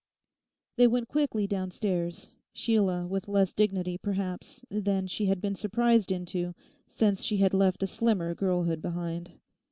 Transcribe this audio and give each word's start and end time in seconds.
They 0.77 0.87
went 0.87 1.09
quickly 1.09 1.45
downstairs, 1.45 2.31
Sheila 2.53 3.05
with 3.05 3.27
less 3.27 3.53
dignity, 3.53 3.99
perhaps, 3.99 4.65
than 4.71 5.05
she 5.05 5.27
had 5.27 5.39
been 5.39 5.53
surprised 5.53 6.11
into 6.11 6.55
since 6.87 7.21
she 7.23 7.37
had 7.37 7.53
left 7.53 7.83
a 7.83 7.85
slimmer 7.85 8.33
girlhood 8.33 8.81
behind. 8.81 9.33